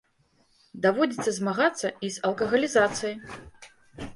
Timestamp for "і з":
2.07-2.25